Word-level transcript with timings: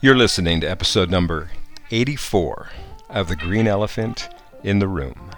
You're 0.00 0.16
listening 0.16 0.60
to 0.60 0.66
episode 0.66 1.10
number 1.10 1.50
84 1.90 2.68
of 3.08 3.28
The 3.28 3.36
Green 3.36 3.66
Elephant 3.66 4.28
in 4.62 4.78
the 4.78 4.88
Room. 4.88 5.30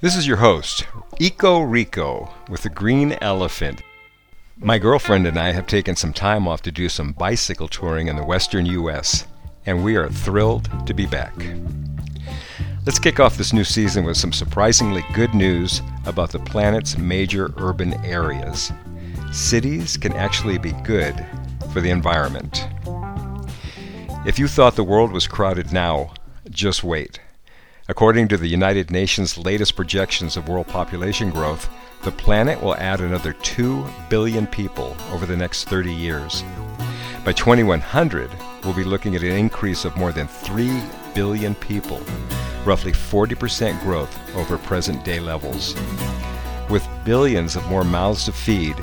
This 0.00 0.14
is 0.16 0.26
your 0.26 0.36
host, 0.36 0.86
Eco 1.18 1.60
Rico, 1.60 2.32
with 2.48 2.62
The 2.62 2.68
Green 2.68 3.18
Elephant. 3.20 3.82
My 4.58 4.78
girlfriend 4.78 5.26
and 5.26 5.38
I 5.38 5.52
have 5.52 5.66
taken 5.66 5.96
some 5.96 6.12
time 6.12 6.46
off 6.46 6.62
to 6.62 6.70
do 6.70 6.88
some 6.88 7.12
bicycle 7.12 7.66
touring 7.66 8.06
in 8.06 8.16
the 8.16 8.24
western 8.24 8.64
U.S., 8.66 9.26
and 9.66 9.82
we 9.82 9.96
are 9.96 10.08
thrilled 10.08 10.70
to 10.86 10.94
be 10.94 11.06
back. 11.06 11.34
Let's 12.86 12.98
kick 12.98 13.18
off 13.18 13.36
this 13.36 13.52
new 13.52 13.64
season 13.64 14.04
with 14.04 14.16
some 14.16 14.32
surprisingly 14.32 15.04
good 15.14 15.34
news 15.34 15.82
about 16.06 16.30
the 16.30 16.38
planet's 16.38 16.96
major 16.96 17.52
urban 17.56 17.94
areas 18.04 18.72
cities 19.32 19.96
can 19.96 20.12
actually 20.14 20.58
be 20.58 20.72
good 20.84 21.24
for 21.72 21.80
the 21.80 21.90
environment. 21.90 22.66
If 24.26 24.38
you 24.38 24.48
thought 24.48 24.76
the 24.76 24.84
world 24.84 25.12
was 25.12 25.26
crowded 25.26 25.72
now, 25.72 26.12
just 26.50 26.82
wait. 26.82 27.20
According 27.88 28.28
to 28.28 28.36
the 28.36 28.48
United 28.48 28.90
Nations' 28.90 29.38
latest 29.38 29.76
projections 29.76 30.36
of 30.36 30.48
world 30.48 30.66
population 30.66 31.30
growth, 31.30 31.70
the 32.02 32.12
planet 32.12 32.62
will 32.62 32.74
add 32.76 33.00
another 33.00 33.32
2 33.32 33.86
billion 34.08 34.46
people 34.46 34.96
over 35.12 35.24
the 35.24 35.36
next 35.36 35.68
30 35.68 35.92
years. 35.92 36.44
By 37.24 37.32
2100, 37.32 38.30
we'll 38.64 38.74
be 38.74 38.84
looking 38.84 39.14
at 39.14 39.22
an 39.22 39.32
increase 39.32 39.84
of 39.84 39.96
more 39.96 40.12
than 40.12 40.26
3 40.28 40.82
billion 41.14 41.54
people, 41.54 42.00
roughly 42.64 42.92
40% 42.92 43.80
growth 43.82 44.36
over 44.36 44.58
present 44.58 45.04
day 45.04 45.20
levels. 45.20 45.74
With 46.68 46.86
billions 47.04 47.56
of 47.56 47.66
more 47.68 47.84
mouths 47.84 48.26
to 48.26 48.32
feed, 48.32 48.76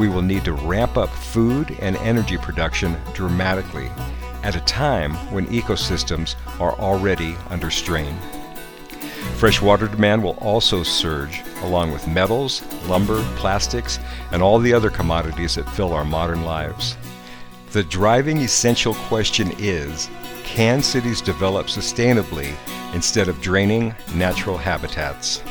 we 0.00 0.08
will 0.08 0.22
need 0.22 0.46
to 0.46 0.54
ramp 0.54 0.96
up 0.96 1.10
food 1.10 1.76
and 1.78 1.94
energy 1.98 2.38
production 2.38 2.96
dramatically 3.12 3.90
at 4.42 4.56
a 4.56 4.60
time 4.60 5.12
when 5.30 5.46
ecosystems 5.48 6.36
are 6.58 6.72
already 6.78 7.36
under 7.50 7.70
strain. 7.70 8.16
Freshwater 9.36 9.88
demand 9.88 10.24
will 10.24 10.38
also 10.40 10.82
surge, 10.82 11.42
along 11.64 11.92
with 11.92 12.08
metals, 12.08 12.62
lumber, 12.86 13.22
plastics, 13.36 13.98
and 14.32 14.42
all 14.42 14.58
the 14.58 14.72
other 14.72 14.88
commodities 14.88 15.56
that 15.56 15.68
fill 15.68 15.92
our 15.92 16.06
modern 16.06 16.44
lives. 16.44 16.96
The 17.72 17.82
driving 17.82 18.38
essential 18.38 18.94
question 18.94 19.52
is 19.58 20.08
can 20.44 20.82
cities 20.82 21.20
develop 21.20 21.66
sustainably 21.66 22.54
instead 22.94 23.28
of 23.28 23.42
draining 23.42 23.94
natural 24.14 24.56
habitats? 24.56 25.42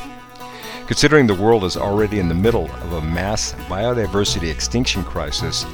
Considering 0.90 1.28
the 1.28 1.34
world 1.36 1.62
is 1.62 1.76
already 1.76 2.18
in 2.18 2.26
the 2.26 2.34
middle 2.34 2.68
of 2.68 2.94
a 2.94 3.00
mass 3.00 3.52
biodiversity 3.68 4.50
extinction 4.50 5.04
crisis, 5.04 5.64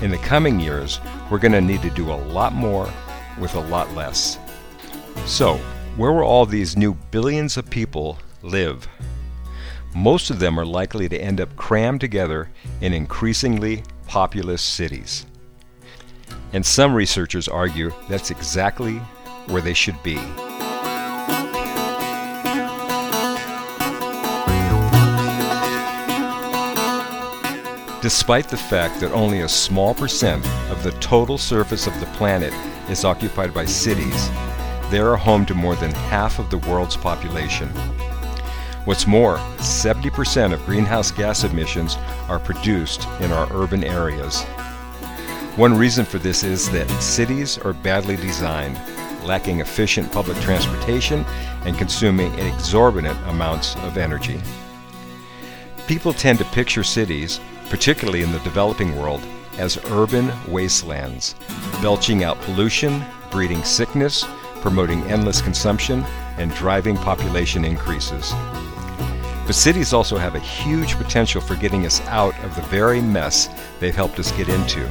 in 0.00 0.10
the 0.10 0.16
coming 0.16 0.58
years, 0.58 0.98
we're 1.30 1.38
going 1.38 1.52
to 1.52 1.60
need 1.60 1.82
to 1.82 1.90
do 1.90 2.10
a 2.10 2.22
lot 2.32 2.54
more 2.54 2.90
with 3.38 3.54
a 3.54 3.60
lot 3.60 3.92
less. 3.92 4.38
So, 5.26 5.56
where 5.98 6.10
will 6.10 6.24
all 6.24 6.46
these 6.46 6.74
new 6.74 6.94
billions 7.10 7.58
of 7.58 7.68
people 7.68 8.16
live? 8.40 8.88
Most 9.94 10.30
of 10.30 10.38
them 10.38 10.58
are 10.58 10.64
likely 10.64 11.06
to 11.06 11.20
end 11.20 11.42
up 11.42 11.54
crammed 11.56 12.00
together 12.00 12.48
in 12.80 12.94
increasingly 12.94 13.82
populous 14.06 14.62
cities. 14.62 15.26
And 16.54 16.64
some 16.64 16.94
researchers 16.94 17.46
argue 17.46 17.92
that's 18.08 18.30
exactly 18.30 18.96
where 19.48 19.60
they 19.60 19.74
should 19.74 20.02
be. 20.02 20.18
Despite 28.02 28.48
the 28.48 28.56
fact 28.56 28.98
that 28.98 29.12
only 29.12 29.42
a 29.42 29.48
small 29.48 29.94
percent 29.94 30.44
of 30.72 30.82
the 30.82 30.90
total 30.98 31.38
surface 31.38 31.86
of 31.86 31.98
the 32.00 32.06
planet 32.06 32.52
is 32.90 33.04
occupied 33.04 33.54
by 33.54 33.64
cities, 33.64 34.28
they 34.90 34.98
are 34.98 35.14
home 35.14 35.46
to 35.46 35.54
more 35.54 35.76
than 35.76 35.92
half 35.92 36.40
of 36.40 36.50
the 36.50 36.58
world's 36.58 36.96
population. 36.96 37.68
What's 38.86 39.06
more, 39.06 39.36
70% 39.58 40.52
of 40.52 40.66
greenhouse 40.66 41.12
gas 41.12 41.44
emissions 41.44 41.96
are 42.28 42.40
produced 42.40 43.06
in 43.20 43.30
our 43.30 43.46
urban 43.52 43.84
areas. 43.84 44.42
One 45.54 45.78
reason 45.78 46.04
for 46.04 46.18
this 46.18 46.42
is 46.42 46.68
that 46.72 46.90
cities 47.00 47.56
are 47.56 47.72
badly 47.72 48.16
designed, 48.16 48.80
lacking 49.22 49.60
efficient 49.60 50.10
public 50.10 50.38
transportation 50.38 51.24
and 51.64 51.78
consuming 51.78 52.36
exorbitant 52.40 53.16
amounts 53.28 53.76
of 53.76 53.96
energy. 53.96 54.40
People 55.86 56.12
tend 56.12 56.38
to 56.38 56.44
picture 56.46 56.84
cities 56.84 57.40
particularly 57.72 58.22
in 58.22 58.30
the 58.30 58.38
developing 58.40 58.94
world, 58.98 59.22
as 59.56 59.78
urban 59.86 60.30
wastelands, 60.46 61.34
belching 61.80 62.22
out 62.22 62.38
pollution, 62.42 63.02
breeding 63.30 63.64
sickness, 63.64 64.26
promoting 64.60 65.02
endless 65.04 65.40
consumption, 65.40 66.04
and 66.36 66.54
driving 66.54 66.98
population 66.98 67.64
increases. 67.64 68.30
But 69.46 69.54
cities 69.54 69.94
also 69.94 70.18
have 70.18 70.34
a 70.34 70.40
huge 70.40 70.96
potential 70.96 71.40
for 71.40 71.56
getting 71.56 71.86
us 71.86 72.02
out 72.08 72.38
of 72.44 72.54
the 72.54 72.60
very 72.62 73.00
mess 73.00 73.48
they've 73.80 73.96
helped 73.96 74.18
us 74.18 74.32
get 74.32 74.50
into. 74.50 74.86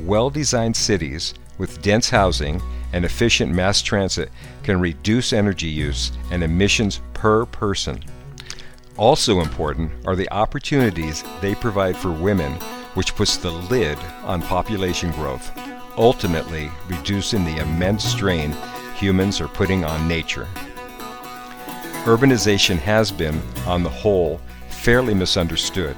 Well 0.00 0.30
designed 0.30 0.76
cities 0.76 1.34
with 1.58 1.82
dense 1.82 2.08
housing 2.08 2.62
and 2.94 3.04
efficient 3.04 3.52
mass 3.52 3.82
transit 3.82 4.30
can 4.62 4.80
reduce 4.80 5.34
energy 5.34 5.68
use 5.68 6.10
and 6.30 6.42
emissions 6.42 7.02
per 7.12 7.44
person. 7.44 8.02
Also 8.98 9.40
important 9.40 9.90
are 10.06 10.16
the 10.16 10.30
opportunities 10.32 11.22
they 11.42 11.54
provide 11.54 11.96
for 11.96 12.10
women, 12.10 12.52
which 12.94 13.14
puts 13.14 13.36
the 13.36 13.50
lid 13.50 13.98
on 14.24 14.40
population 14.40 15.10
growth, 15.12 15.50
ultimately 15.98 16.70
reducing 16.88 17.44
the 17.44 17.58
immense 17.58 18.04
strain 18.04 18.56
humans 18.94 19.38
are 19.38 19.48
putting 19.48 19.84
on 19.84 20.08
nature. 20.08 20.48
Urbanization 22.04 22.78
has 22.78 23.12
been, 23.12 23.42
on 23.66 23.82
the 23.82 23.90
whole, 23.90 24.40
fairly 24.70 25.12
misunderstood. 25.12 25.96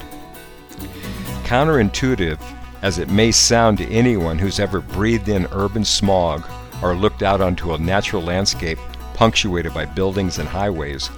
Counterintuitive 1.44 2.40
as 2.82 2.98
it 2.98 3.08
may 3.08 3.30
sound 3.30 3.78
to 3.78 3.90
anyone 3.92 4.38
who's 4.38 4.58
ever 4.58 4.80
breathed 4.80 5.28
in 5.28 5.46
urban 5.52 5.84
smog 5.84 6.48
or 6.82 6.94
looked 6.94 7.22
out 7.22 7.40
onto 7.40 7.74
a 7.74 7.78
natural 7.78 8.22
landscape 8.22 8.78
punctuated 9.14 9.74
by 9.74 9.84
buildings 9.84 10.38
and 10.38 10.48
highways, 10.48 11.10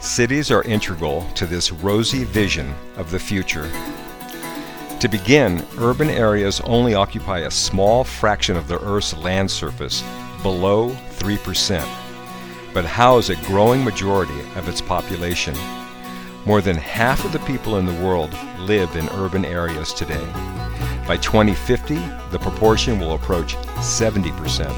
Cities 0.00 0.50
are 0.50 0.62
integral 0.62 1.26
to 1.34 1.44
this 1.44 1.70
rosy 1.70 2.24
vision 2.24 2.74
of 2.96 3.10
the 3.10 3.18
future. 3.18 3.70
To 4.98 5.08
begin, 5.10 5.62
urban 5.76 6.08
areas 6.08 6.58
only 6.62 6.94
occupy 6.94 7.40
a 7.40 7.50
small 7.50 8.02
fraction 8.02 8.56
of 8.56 8.66
the 8.66 8.80
Earth's 8.80 9.14
land 9.18 9.50
surface, 9.50 10.02
below 10.42 10.96
3%, 11.18 11.86
but 12.72 12.86
house 12.86 13.28
a 13.28 13.36
growing 13.44 13.84
majority 13.84 14.40
of 14.56 14.70
its 14.70 14.80
population. 14.80 15.54
More 16.46 16.62
than 16.62 16.76
half 16.76 17.22
of 17.26 17.32
the 17.32 17.38
people 17.40 17.76
in 17.76 17.84
the 17.84 18.02
world 18.02 18.34
live 18.58 18.96
in 18.96 19.06
urban 19.10 19.44
areas 19.44 19.92
today. 19.92 20.24
By 21.06 21.18
2050, 21.18 21.96
the 22.30 22.38
proportion 22.38 22.98
will 22.98 23.12
approach 23.12 23.54
70%. 23.76 24.70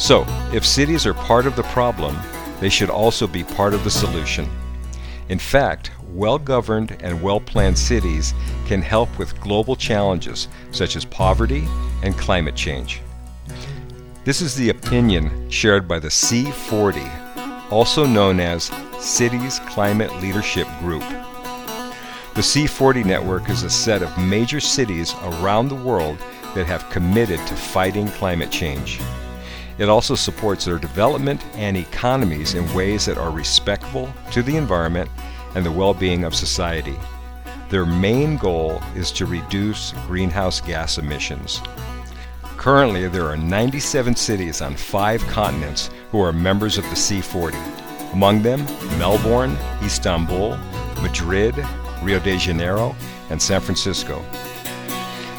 So, 0.00 0.24
if 0.54 0.64
cities 0.64 1.04
are 1.04 1.12
part 1.12 1.44
of 1.44 1.54
the 1.54 1.64
problem, 1.64 2.16
they 2.60 2.68
should 2.68 2.90
also 2.90 3.26
be 3.26 3.42
part 3.42 3.74
of 3.74 3.82
the 3.84 3.90
solution. 3.90 4.48
In 5.28 5.38
fact, 5.38 5.90
well 6.12 6.38
governed 6.38 6.96
and 7.00 7.22
well 7.22 7.40
planned 7.40 7.78
cities 7.78 8.34
can 8.66 8.82
help 8.82 9.18
with 9.18 9.40
global 9.40 9.76
challenges 9.76 10.48
such 10.70 10.96
as 10.96 11.04
poverty 11.04 11.66
and 12.02 12.16
climate 12.16 12.56
change. 12.56 13.00
This 14.24 14.40
is 14.42 14.54
the 14.54 14.68
opinion 14.68 15.50
shared 15.50 15.88
by 15.88 15.98
the 15.98 16.08
C40, 16.08 17.70
also 17.72 18.04
known 18.04 18.38
as 18.38 18.70
Cities 18.98 19.60
Climate 19.60 20.14
Leadership 20.20 20.68
Group. 20.80 21.04
The 22.34 22.42
C40 22.42 23.04
network 23.04 23.48
is 23.48 23.62
a 23.62 23.70
set 23.70 24.02
of 24.02 24.18
major 24.18 24.60
cities 24.60 25.14
around 25.22 25.68
the 25.68 25.74
world 25.74 26.18
that 26.54 26.66
have 26.66 26.88
committed 26.90 27.38
to 27.46 27.54
fighting 27.54 28.08
climate 28.08 28.50
change. 28.50 29.00
It 29.78 29.88
also 29.88 30.14
supports 30.14 30.64
their 30.64 30.78
development 30.78 31.44
and 31.54 31.76
economies 31.76 32.54
in 32.54 32.72
ways 32.74 33.06
that 33.06 33.18
are 33.18 33.30
respectful 33.30 34.12
to 34.32 34.42
the 34.42 34.56
environment 34.56 35.10
and 35.54 35.64
the 35.64 35.72
well 35.72 35.94
being 35.94 36.24
of 36.24 36.34
society. 36.34 36.96
Their 37.68 37.86
main 37.86 38.36
goal 38.36 38.82
is 38.96 39.12
to 39.12 39.26
reduce 39.26 39.92
greenhouse 40.06 40.60
gas 40.60 40.98
emissions. 40.98 41.62
Currently, 42.56 43.08
there 43.08 43.26
are 43.26 43.36
97 43.36 44.16
cities 44.16 44.60
on 44.60 44.74
five 44.74 45.22
continents 45.28 45.88
who 46.10 46.20
are 46.20 46.32
members 46.32 46.76
of 46.76 46.84
the 46.84 46.96
C40. 46.96 47.54
Among 48.12 48.42
them, 48.42 48.64
Melbourne, 48.98 49.56
Istanbul, 49.82 50.58
Madrid, 51.00 51.54
Rio 52.02 52.18
de 52.18 52.36
Janeiro, 52.36 52.94
and 53.30 53.40
San 53.40 53.60
Francisco. 53.60 54.22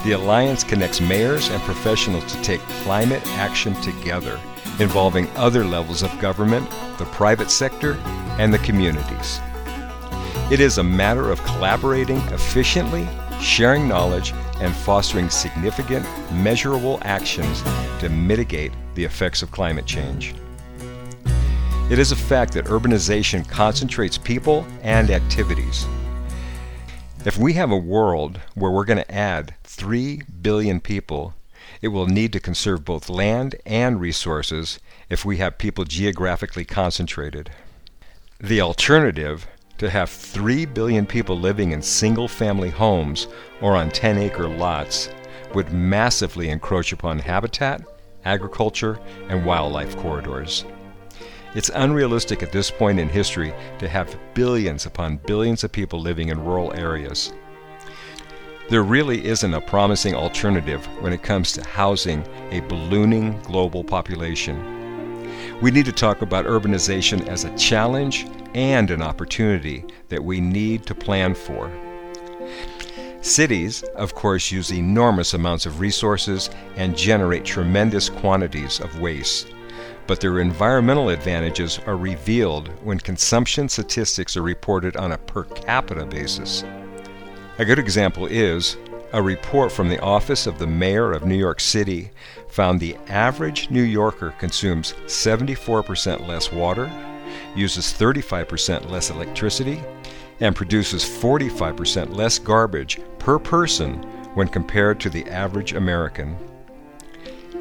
The 0.04 0.14
Alliance 0.14 0.64
connects 0.64 1.00
mayors 1.00 1.50
and 1.50 1.62
professionals 1.62 2.26
to 2.34 2.42
take 2.42 2.60
climate 2.84 3.22
action 3.38 3.80
together, 3.82 4.40
involving 4.80 5.28
other 5.36 5.64
levels 5.64 6.02
of 6.02 6.18
government, 6.20 6.68
the 6.98 7.06
private 7.06 7.52
sector, 7.52 7.94
and 8.40 8.52
the 8.52 8.58
communities. 8.60 9.40
It 10.52 10.60
is 10.60 10.80
a 10.80 10.84
matter 10.84 11.30
of 11.30 11.44
collaborating 11.44 12.18
efficiently, 12.34 13.08
sharing 13.40 13.88
knowledge, 13.88 14.34
and 14.60 14.76
fostering 14.76 15.30
significant, 15.30 16.06
measurable 16.34 16.98
actions 17.04 17.62
to 18.00 18.10
mitigate 18.10 18.72
the 18.96 19.04
effects 19.04 19.44
of 19.44 19.52
climate 19.52 19.86
change. 19.86 20.34
It 21.92 22.00
is 22.00 22.12
a 22.12 22.16
fact 22.16 22.54
that 22.54 22.66
urbanization 22.66 23.48
concentrates 23.48 24.18
people 24.18 24.66
and 24.82 25.12
activities. 25.12 25.86
If 27.24 27.38
we 27.38 27.54
have 27.54 27.70
a 27.70 27.78
world 27.78 28.40
where 28.56 28.72
we're 28.72 28.84
going 28.84 28.98
to 28.98 29.14
add 29.14 29.54
3 29.64 30.24
billion 30.42 30.80
people, 30.80 31.36
it 31.80 31.90
will 31.90 32.08
need 32.08 32.34
to 32.34 32.40
conserve 32.40 32.84
both 32.84 33.10
land 33.10 33.56
and 33.64 34.02
resources 34.02 34.80
if 35.08 35.24
we 35.24 35.38
have 35.38 35.60
people 35.60 35.86
geographically 35.86 36.66
concentrated. 36.66 37.52
The 38.40 38.60
alternative, 38.60 39.46
to 39.78 39.92
have 39.92 40.10
3 40.10 40.66
billion 40.66 41.06
people 41.06 41.38
living 41.38 41.74
in 41.74 41.84
single 41.84 42.28
family 42.28 42.72
homes 42.72 43.28
or 43.62 43.76
on 43.76 43.92
10 43.92 44.18
acre 44.18 44.48
lots, 44.48 45.10
would 45.54 45.72
massively 45.72 46.50
encroach 46.50 46.92
upon 46.92 47.20
habitat, 47.20 47.84
agriculture, 48.26 49.00
and 49.30 49.46
wildlife 49.46 49.96
corridors. 49.96 50.66
It's 51.54 51.70
unrealistic 51.76 52.44
at 52.44 52.54
this 52.54 52.72
point 52.72 52.98
in 52.98 53.10
history 53.10 53.54
to 53.80 53.90
have 53.90 54.18
billions 54.34 54.86
upon 54.86 55.18
billions 55.18 55.66
of 55.66 55.72
people 55.74 56.00
living 56.00 56.30
in 56.30 56.46
rural 56.46 56.74
areas. 56.74 57.34
There 58.70 58.84
really 58.84 59.26
isn't 59.26 59.54
a 59.54 59.60
promising 59.60 60.16
alternative 60.16 60.86
when 61.02 61.12
it 61.12 61.24
comes 61.24 61.52
to 61.54 61.64
housing 61.68 62.26
a 62.52 62.62
ballooning 62.62 63.38
global 63.42 63.84
population. 63.84 64.58
We 65.60 65.72
need 65.72 65.86
to 65.88 65.92
talk 65.92 66.22
about 66.22 66.46
urbanization 66.46 67.28
as 67.28 67.44
a 67.44 67.56
challenge 67.58 68.28
and 68.54 68.90
an 68.90 69.02
opportunity 69.02 69.84
that 70.08 70.24
we 70.24 70.40
need 70.40 70.86
to 70.86 70.96
plan 70.96 71.36
for. 71.36 71.70
Cities, 73.20 73.84
of 73.98 74.16
course, 74.16 74.52
use 74.52 74.72
enormous 74.72 75.34
amounts 75.34 75.66
of 75.66 75.82
resources 75.82 76.50
and 76.78 76.98
generate 76.98 77.44
tremendous 77.44 78.10
quantities 78.10 78.80
of 78.80 79.02
waste 79.02 79.54
but 80.08 80.20
their 80.20 80.40
environmental 80.40 81.10
advantages 81.10 81.80
are 81.86 81.98
revealed 81.98 82.70
when 82.84 83.00
consumption 83.00 83.70
statistics 83.70 84.36
are 84.36 84.42
reported 84.42 84.98
on 84.98 85.12
a 85.12 85.18
per 85.18 85.44
capita 85.44 86.06
basis. 86.06 86.64
A 87.60 87.66
good 87.66 87.80
example 87.80 88.26
is 88.26 88.78
a 89.14 89.22
report 89.22 89.72
from 89.72 89.90
the 89.90 90.02
Office 90.02 90.48
of 90.48 90.58
the 90.58 90.68
Mayor 90.68 91.12
of 91.12 91.26
New 91.26 91.36
York 91.36 91.60
City 91.60 92.12
found 92.48 92.80
the 92.80 92.96
average 93.08 93.70
New 93.70 93.84
Yorker 93.84 94.34
consumes 94.40 94.94
74% 95.06 96.28
less 96.28 96.52
water, 96.52 96.90
uses 97.56 97.94
35% 97.94 98.90
less 98.90 99.10
electricity, 99.10 99.82
and 100.40 100.56
produces 100.56 101.04
45% 101.04 102.16
less 102.16 102.40
garbage 102.40 103.00
per 103.20 103.38
person 103.38 104.02
when 104.34 104.48
compared 104.48 105.00
to 105.00 105.10
the 105.10 105.30
average 105.30 105.74
American. 105.74 106.36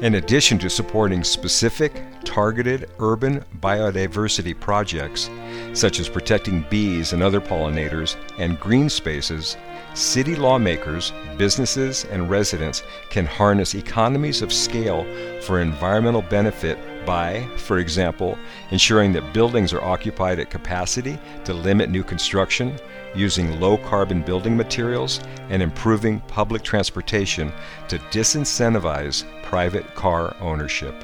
In 0.01 0.15
addition 0.15 0.57
to 0.57 0.69
supporting 0.69 1.23
specific, 1.23 2.03
targeted 2.23 2.89
urban 2.97 3.45
biodiversity 3.59 4.59
projects, 4.59 5.29
such 5.73 5.99
as 5.99 6.09
protecting 6.09 6.65
bees 6.71 7.13
and 7.13 7.21
other 7.21 7.39
pollinators 7.39 8.15
and 8.39 8.59
green 8.59 8.89
spaces, 8.89 9.57
city 9.93 10.35
lawmakers, 10.35 11.13
businesses, 11.37 12.05
and 12.05 12.31
residents 12.31 12.81
can 13.11 13.27
harness 13.27 13.75
economies 13.75 14.41
of 14.41 14.51
scale 14.51 15.05
for 15.41 15.61
environmental 15.61 16.23
benefit 16.23 16.79
by, 17.05 17.47
for 17.57 17.79
example, 17.79 18.37
ensuring 18.71 19.13
that 19.13 19.33
buildings 19.33 19.73
are 19.73 19.83
occupied 19.83 20.39
at 20.39 20.49
capacity 20.49 21.17
to 21.45 21.53
limit 21.53 21.89
new 21.89 22.03
construction, 22.03 22.77
using 23.15 23.59
low 23.59 23.77
carbon 23.77 24.21
building 24.21 24.55
materials, 24.55 25.19
and 25.49 25.61
improving 25.61 26.19
public 26.21 26.63
transportation 26.63 27.51
to 27.87 27.97
disincentivize 28.09 29.25
private 29.43 29.93
car 29.95 30.35
ownership. 30.39 30.95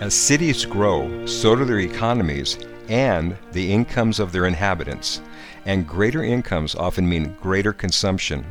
As 0.00 0.14
cities 0.14 0.64
grow, 0.64 1.26
so 1.26 1.54
do 1.54 1.64
their 1.64 1.80
economies 1.80 2.58
and 2.88 3.36
the 3.52 3.72
incomes 3.72 4.20
of 4.20 4.32
their 4.32 4.46
inhabitants, 4.46 5.20
and 5.66 5.88
greater 5.88 6.22
incomes 6.22 6.74
often 6.74 7.08
mean 7.08 7.36
greater 7.40 7.72
consumption. 7.72 8.44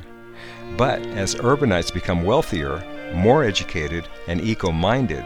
But 0.77 1.05
as 1.07 1.35
urbanites 1.35 1.93
become 1.93 2.23
wealthier, 2.23 2.83
more 3.13 3.43
educated, 3.43 4.07
and 4.27 4.41
eco 4.41 4.71
minded, 4.71 5.23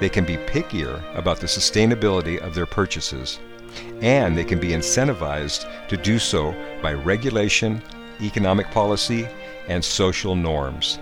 they 0.00 0.08
can 0.08 0.24
be 0.24 0.36
pickier 0.36 1.02
about 1.16 1.40
the 1.40 1.46
sustainability 1.46 2.38
of 2.38 2.54
their 2.54 2.66
purchases, 2.66 3.40
and 4.00 4.36
they 4.36 4.44
can 4.44 4.58
be 4.58 4.68
incentivized 4.68 5.66
to 5.88 5.96
do 5.96 6.18
so 6.18 6.54
by 6.82 6.92
regulation, 6.94 7.82
economic 8.20 8.70
policy, 8.70 9.28
and 9.68 9.84
social 9.84 10.34
norms. 10.34 10.98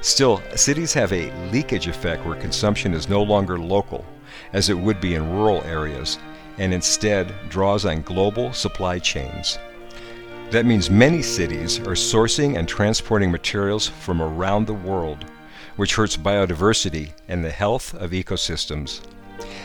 Still, 0.00 0.42
cities 0.56 0.92
have 0.94 1.12
a 1.12 1.32
leakage 1.50 1.86
effect 1.86 2.24
where 2.24 2.40
consumption 2.40 2.94
is 2.94 3.08
no 3.08 3.22
longer 3.22 3.58
local, 3.58 4.04
as 4.52 4.68
it 4.68 4.78
would 4.78 5.00
be 5.00 5.14
in 5.14 5.30
rural 5.30 5.62
areas, 5.64 6.18
and 6.58 6.72
instead 6.72 7.34
draws 7.48 7.84
on 7.84 8.02
global 8.02 8.52
supply 8.52 8.98
chains. 8.98 9.58
That 10.50 10.66
means 10.66 10.90
many 10.90 11.22
cities 11.22 11.78
are 11.80 11.94
sourcing 11.94 12.58
and 12.58 12.68
transporting 12.68 13.30
materials 13.30 13.88
from 13.88 14.20
around 14.20 14.66
the 14.66 14.74
world 14.74 15.24
which 15.76 15.94
hurts 15.94 16.16
biodiversity 16.16 17.10
and 17.28 17.44
the 17.44 17.50
health 17.50 17.94
of 17.94 18.10
ecosystems. 18.10 19.00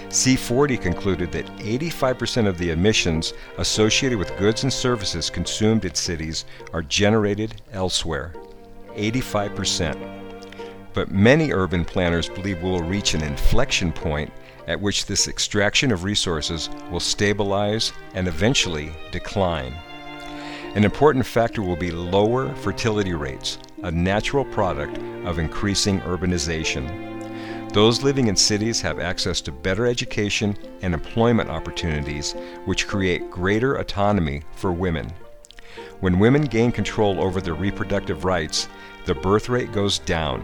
C40 0.09 0.81
concluded 0.81 1.31
that 1.33 1.45
85% 1.57 2.47
of 2.47 2.57
the 2.57 2.71
emissions 2.71 3.33
associated 3.57 4.17
with 4.17 4.37
goods 4.37 4.63
and 4.63 4.71
services 4.71 5.29
consumed 5.29 5.85
in 5.85 5.93
cities 5.93 6.45
are 6.73 6.81
generated 6.81 7.61
elsewhere. 7.73 8.33
85%. 8.95 10.23
But 10.93 11.11
many 11.11 11.51
urban 11.51 11.85
planners 11.85 12.29
believe 12.29 12.63
we 12.63 12.71
will 12.71 12.81
reach 12.81 13.13
an 13.13 13.21
inflection 13.21 13.91
point 13.91 14.31
at 14.67 14.79
which 14.79 15.05
this 15.05 15.27
extraction 15.27 15.91
of 15.91 16.03
resources 16.03 16.69
will 16.89 16.99
stabilize 16.99 17.93
and 18.13 18.27
eventually 18.27 18.91
decline. 19.11 19.73
An 20.75 20.83
important 20.83 21.25
factor 21.25 21.61
will 21.61 21.75
be 21.75 21.91
lower 21.91 22.53
fertility 22.55 23.13
rates, 23.13 23.57
a 23.83 23.91
natural 23.91 24.43
product 24.45 24.97
of 25.25 25.39
increasing 25.39 25.99
urbanization. 26.01 27.07
Those 27.73 28.01
living 28.01 28.27
in 28.27 28.35
cities 28.35 28.81
have 28.81 28.99
access 28.99 29.39
to 29.41 29.51
better 29.51 29.85
education 29.85 30.57
and 30.81 30.93
employment 30.93 31.49
opportunities, 31.49 32.33
which 32.65 32.87
create 32.87 33.29
greater 33.29 33.75
autonomy 33.75 34.41
for 34.53 34.71
women. 34.71 35.11
When 35.99 36.19
women 36.19 36.43
gain 36.43 36.71
control 36.71 37.21
over 37.21 37.41
their 37.41 37.53
reproductive 37.53 38.25
rights, 38.25 38.67
the 39.05 39.15
birth 39.15 39.49
rate 39.49 39.71
goes 39.71 39.99
down, 39.99 40.43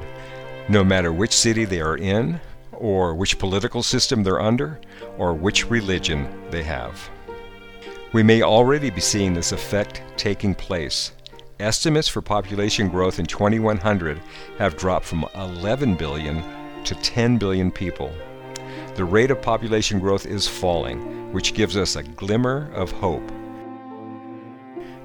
no 0.69 0.83
matter 0.83 1.11
which 1.11 1.33
city 1.33 1.65
they 1.65 1.81
are 1.81 1.97
in, 1.97 2.39
or 2.73 3.15
which 3.15 3.39
political 3.39 3.81
system 3.81 4.23
they're 4.23 4.41
under, 4.41 4.79
or 5.17 5.33
which 5.33 5.69
religion 5.69 6.27
they 6.51 6.63
have. 6.63 7.09
We 8.13 8.21
may 8.21 8.43
already 8.43 8.89
be 8.89 9.01
seeing 9.01 9.33
this 9.33 9.51
effect 9.51 10.03
taking 10.17 10.53
place. 10.53 11.13
Estimates 11.63 12.09
for 12.09 12.21
population 12.21 12.89
growth 12.89 13.19
in 13.19 13.25
2100 13.25 14.19
have 14.57 14.75
dropped 14.75 15.05
from 15.05 15.25
11 15.33 15.95
billion 15.95 16.43
to 16.83 16.93
10 16.93 17.37
billion 17.37 17.71
people. 17.71 18.11
The 18.95 19.05
rate 19.05 19.31
of 19.31 19.41
population 19.41 20.01
growth 20.01 20.25
is 20.25 20.45
falling, 20.45 21.31
which 21.31 21.53
gives 21.53 21.77
us 21.77 21.95
a 21.95 22.03
glimmer 22.03 22.69
of 22.73 22.91
hope. 22.91 23.31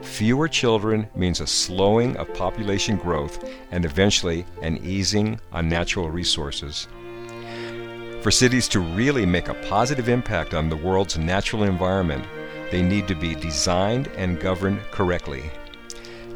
Fewer 0.03 0.49
children 0.49 1.09
means 1.15 1.41
a 1.41 1.47
slowing 1.47 2.17
of 2.17 2.35
population 2.35 2.97
growth 2.97 3.49
and 3.71 3.85
eventually 3.85 4.45
an 4.61 4.79
easing 4.79 5.39
on 5.53 5.69
natural 5.69 6.11
resources. 6.11 6.89
For 8.21 8.33
cities 8.33 8.67
to 8.71 8.81
really 8.81 9.25
make 9.25 9.47
a 9.47 9.63
positive 9.69 10.09
impact 10.09 10.55
on 10.55 10.69
the 10.69 10.77
world's 10.77 11.17
natural 11.17 11.63
environment, 11.63 12.27
they 12.73 12.83
need 12.83 13.07
to 13.07 13.15
be 13.15 13.37
designed 13.37 14.09
and 14.17 14.41
governed 14.41 14.81
correctly. 14.91 15.53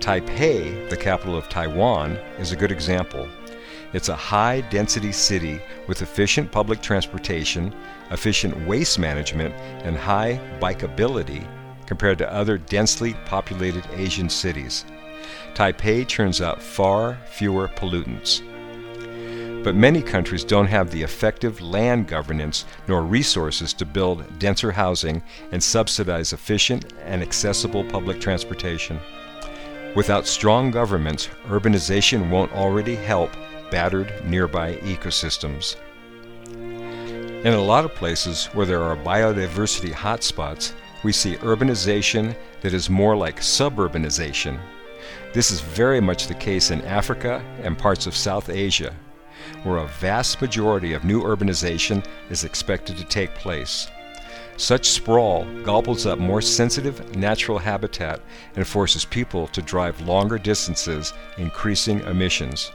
Taipei, 0.03 0.91
the 0.91 0.97
capital 0.97 1.37
of 1.37 1.49
Taiwan, 1.49 2.17
is 2.41 2.51
a 2.51 2.57
good 2.57 2.73
example. 2.73 3.29
It's 3.93 4.09
a 4.09 4.17
high 4.17 4.63
density 4.63 5.13
city 5.13 5.61
with 5.87 6.03
efficient 6.03 6.51
public 6.51 6.83
transportation, 6.83 7.73
efficient 8.11 8.67
waste 8.67 8.99
management, 8.99 9.55
and 9.85 9.97
high 9.97 10.41
bikeability 10.61 11.47
compared 11.87 12.19
to 12.19 12.33
other 12.33 12.59
densely 12.59 13.15
populated 13.27 13.87
Asian 13.95 14.29
cities. 14.29 14.85
Taipei 15.55 16.09
turns 16.09 16.41
out 16.41 16.61
far 16.61 17.17
fewer 17.31 17.69
pollutants. 17.69 18.43
But 19.63 19.77
many 19.77 20.03
countries 20.03 20.43
don't 20.43 20.67
have 20.67 20.91
the 20.91 21.05
effective 21.05 21.61
land 21.61 22.09
governance 22.09 22.65
nor 22.89 23.03
resources 23.03 23.73
to 23.75 23.87
build 23.87 24.41
denser 24.41 24.73
housing 24.73 25.23
and 25.53 25.63
subsidize 25.63 26.33
efficient 26.33 26.93
and 27.05 27.23
accessible 27.23 27.85
public 27.85 28.21
transportation. 28.21 28.99
Without 29.95 30.27
strong 30.27 30.71
governments, 30.71 31.29
urbanization 31.49 32.31
won't 32.31 32.53
already 32.53 32.95
help 32.95 33.31
battered 33.71 34.11
nearby 34.25 34.77
ecosystems. 34.77 35.77
In 37.45 37.53
a 37.53 37.61
lot 37.61 37.85
of 37.85 37.95
places 37.95 38.47
where 38.55 38.65
there 38.65 38.83
are 38.83 38.97
biodiversity 38.97 39.93
hotspots, 39.93 40.73
we 41.05 41.13
see 41.13 41.37
urbanization 41.37 42.35
that 42.63 42.73
is 42.73 42.89
more 42.89 43.17
like 43.17 43.41
suburbanization, 43.41 44.59
This 45.35 45.51
is 45.51 45.61
very 45.61 46.01
much 46.01 46.27
the 46.27 46.35
case 46.35 46.71
in 46.71 46.83
Africa 46.83 47.43
and 47.63 47.79
parts 47.79 48.07
of 48.07 48.17
South 48.17 48.49
Asia, 48.49 48.95
where 49.63 49.79
a 49.79 49.87
vast 49.87 50.41
majority 50.41 50.93
of 50.93 51.05
new 51.05 51.23
urbanization 51.23 52.05
is 52.31 52.45
expected 52.45 52.97
to 52.97 53.05
take 53.05 53.35
place. 53.35 53.89
Such 54.57 54.87
sprawl 54.89 55.45
gobbles 55.63 56.07
up 56.07 56.19
more 56.19 56.43
sensitive 56.43 57.17
natural 57.17 57.59
habitat 57.59 58.21
and 58.55 58.67
forces 58.67 59.05
people 59.05 59.49
to 59.49 59.63
drive 59.63 60.01
longer 60.03 60.39
distances, 60.39 61.13
increasing 61.39 62.01
emissions. 62.01 62.71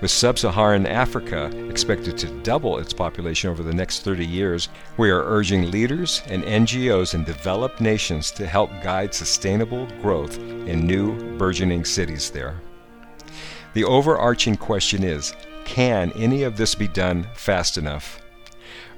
With 0.00 0.12
sub 0.12 0.38
Saharan 0.38 0.86
Africa 0.86 1.46
expected 1.68 2.16
to 2.18 2.40
double 2.42 2.78
its 2.78 2.92
population 2.92 3.50
over 3.50 3.64
the 3.64 3.74
next 3.74 4.04
30 4.04 4.24
years, 4.24 4.68
we 4.96 5.10
are 5.10 5.24
urging 5.24 5.72
leaders 5.72 6.22
and 6.26 6.44
NGOs 6.44 7.14
in 7.14 7.24
developed 7.24 7.80
nations 7.80 8.30
to 8.32 8.46
help 8.46 8.70
guide 8.80 9.12
sustainable 9.12 9.86
growth 10.00 10.38
in 10.38 10.86
new, 10.86 11.36
burgeoning 11.36 11.84
cities 11.84 12.30
there. 12.30 12.60
The 13.74 13.84
overarching 13.84 14.56
question 14.56 15.02
is 15.02 15.34
can 15.64 16.12
any 16.12 16.44
of 16.44 16.56
this 16.56 16.74
be 16.74 16.88
done 16.88 17.26
fast 17.34 17.76
enough? 17.76 18.20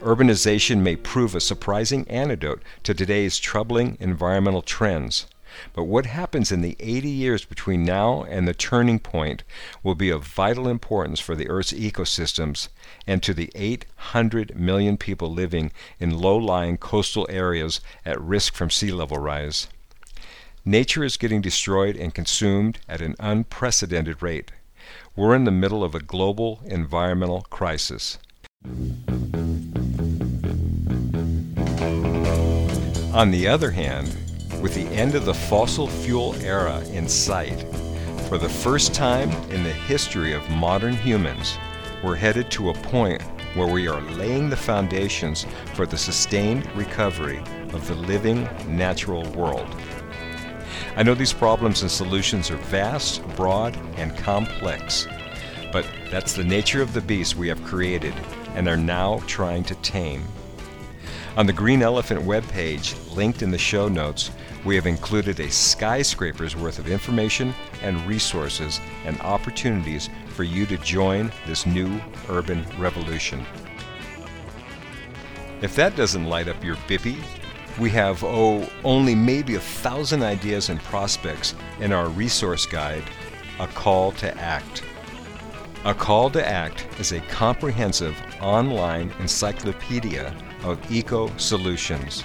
Urbanization 0.01 0.81
may 0.81 0.97
prove 0.97 1.35
a 1.35 1.41
surprising 1.41 2.09
antidote 2.09 2.63
to 2.85 2.95
today's 2.95 3.39
troubling 3.39 3.99
environmental 4.01 4.63
trends. 4.63 5.27
But 5.75 5.85
what 5.85 6.07
happens 6.07 6.51
in 6.51 6.63
the 6.63 6.75
80 6.81 7.11
years 7.11 7.45
between 7.45 7.85
now 7.85 8.23
and 8.23 8.49
the 8.49 8.55
turning 8.55 8.99
point 8.99 9.43
will 9.83 9.95
be 9.95 10.09
of 10.09 10.25
vital 10.25 10.69
importance 10.69 11.21
for 11.21 11.35
the 11.35 11.51
Earth's 11.51 11.75
ecosystems 11.75 12.69
and 13.07 13.23
to 13.23 13.35
the 13.35 13.51
800 13.55 14.57
million 14.57 14.97
people 14.97 15.31
living 15.31 15.71
in 15.99 16.19
low 16.19 16.37
lying 16.37 16.79
coastal 16.79 17.27
areas 17.29 17.83
at 18.07 18.19
risk 18.19 18.55
from 18.55 18.71
sea 18.71 18.93
level 18.93 19.19
rise. 19.19 19.67
Nature 20.65 21.05
is 21.05 21.19
getting 21.19 21.43
destroyed 21.43 21.97
and 21.97 22.15
consumed 22.15 22.79
at 22.89 23.03
an 23.03 23.17
unprecedented 23.21 24.23
rate. 24.23 24.51
We're 25.15 25.37
in 25.37 25.45
the 25.45 25.51
middle 25.51 25.85
of 25.85 25.95
a 25.95 26.01
global 26.01 26.61
environmental 26.65 27.43
crisis. 27.51 28.17
On 33.13 33.33
the 33.33 33.49
other 33.49 33.73
hand, 33.73 34.17
with 34.63 34.73
the 34.77 34.87
end 34.95 35.17
of 35.17 35.25
the 35.25 35.35
fossil 35.35 35.89
fuel 35.89 36.33
era 36.45 36.79
in 36.93 37.09
sight, 37.09 37.61
for 38.29 38.39
the 38.39 38.49
first 38.49 38.95
time 38.95 39.31
in 39.51 39.65
the 39.65 39.73
history 39.73 40.33
of 40.33 40.49
modern 40.49 40.95
humans, 40.95 41.59
we're 42.05 42.15
headed 42.15 42.53
to 42.53 42.71
a 42.71 42.75
point 42.75 43.21
where 43.55 43.67
we 43.67 43.89
are 43.89 44.01
laying 44.13 44.49
the 44.49 44.57
foundations 44.57 45.45
for 45.75 45.87
the 45.87 45.99
sustained 45.99 46.71
recovery 46.77 47.39
of 47.73 47.85
the 47.89 47.97
living 47.97 48.49
natural 48.69 49.29
world. 49.33 49.75
I 50.95 51.03
know 51.03 51.15
these 51.15 51.33
problems 51.33 51.83
and 51.83 51.91
solutions 51.91 52.49
are 52.49 52.59
vast, 52.59 53.27
broad, 53.35 53.77
and 53.97 54.17
complex, 54.19 55.09
but 55.73 55.85
that's 56.13 56.35
the 56.35 56.45
nature 56.45 56.81
of 56.81 56.93
the 56.93 57.01
beast 57.01 57.35
we 57.35 57.49
have 57.49 57.65
created 57.65 58.15
and 58.55 58.69
are 58.69 58.77
now 58.77 59.21
trying 59.27 59.65
to 59.65 59.75
tame. 59.77 60.23
On 61.37 61.47
the 61.47 61.53
Green 61.53 61.81
Elephant 61.81 62.21
webpage, 62.21 62.97
linked 63.15 63.43
in 63.43 63.53
the 63.53 63.59
show 63.59 63.87
notes, 63.89 64.33
we 64.65 64.75
have 64.75 64.87
included 64.87 65.39
a 65.39 65.49
skyscraper's 65.49 66.57
worth 66.57 66.81
of 66.81 66.89
information 66.89 67.55
and 67.83 68.05
resources 68.05 68.81
and 69.05 69.19
opportunities 69.21 70.11
for 70.35 70.43
you 70.43 70.67
to 70.67 70.77
join 70.79 71.31
this 71.47 71.67
new 71.67 72.01
urban 72.29 72.67
revolution. 72.79 73.47
If 75.63 75.77
that 75.77 75.95
doesn't 75.95 76.25
light 76.25 76.49
up 76.49 76.65
your 76.65 76.77
bippy, 76.89 77.23
we 77.79 77.91
have, 77.91 78.25
oh, 78.25 78.69
only 78.83 79.15
maybe 79.15 79.55
a 79.55 79.61
thousand 79.61 80.25
ideas 80.25 80.69
and 80.69 80.81
prospects 80.81 81.55
in 81.79 81.93
our 81.93 82.09
resource 82.09 82.67
guide, 82.67 83.05
A 83.61 83.69
Call 83.69 84.11
to 84.13 84.37
Act. 84.37 84.83
A 85.85 85.95
Call 85.95 86.29
to 86.31 86.47
Act 86.47 86.89
is 86.99 87.13
a 87.13 87.21
comprehensive 87.21 88.21
online 88.43 89.13
encyclopedia 89.21 90.35
of 90.63 90.79
eco 90.91 91.35
solutions. 91.37 92.25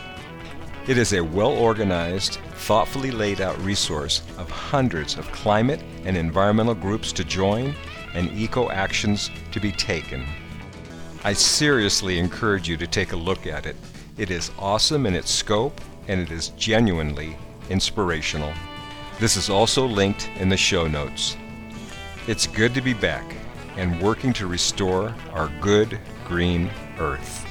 It 0.87 0.97
is 0.97 1.13
a 1.13 1.23
well 1.23 1.51
organized, 1.51 2.35
thoughtfully 2.53 3.11
laid 3.11 3.41
out 3.41 3.59
resource 3.63 4.21
of 4.37 4.49
hundreds 4.49 5.17
of 5.17 5.31
climate 5.31 5.81
and 6.03 6.15
environmental 6.15 6.75
groups 6.75 7.11
to 7.13 7.23
join 7.23 7.73
and 8.13 8.31
eco 8.31 8.69
actions 8.69 9.31
to 9.51 9.59
be 9.59 9.71
taken. 9.71 10.25
I 11.23 11.33
seriously 11.33 12.19
encourage 12.19 12.69
you 12.69 12.77
to 12.77 12.85
take 12.85 13.13
a 13.13 13.17
look 13.17 13.47
at 13.47 13.65
it. 13.65 13.75
It 14.17 14.29
is 14.29 14.51
awesome 14.59 15.05
in 15.05 15.15
its 15.15 15.31
scope 15.31 15.81
and 16.07 16.21
it 16.21 16.31
is 16.31 16.49
genuinely 16.49 17.35
inspirational. 17.69 18.53
This 19.19 19.37
is 19.37 19.49
also 19.49 19.85
linked 19.85 20.29
in 20.37 20.49
the 20.49 20.57
show 20.57 20.87
notes. 20.87 21.35
It's 22.27 22.47
good 22.47 22.73
to 22.73 22.81
be 22.81 22.93
back 22.93 23.35
and 23.77 24.01
working 24.01 24.33
to 24.33 24.47
restore 24.47 25.13
our 25.31 25.49
good 25.61 25.99
green 26.25 26.69
earth. 26.99 27.44